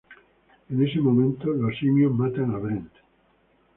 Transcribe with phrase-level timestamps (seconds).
[0.71, 2.91] En ese momento los simios matan a Brent.